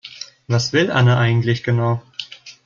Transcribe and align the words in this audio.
Was 0.47 0.73
will 0.73 0.89
Anne 0.91 1.09
eigentlich 1.19 1.61
genau? 1.61 2.01